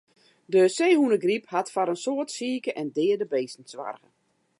De 0.53 0.61
seehûnegryp 0.75 1.43
hat 1.53 1.67
foar 1.73 1.89
in 1.93 2.01
soad 2.03 2.29
sike 2.37 2.71
en 2.81 2.87
deade 2.95 3.25
bisten 3.33 3.65
soarge. 3.73 4.09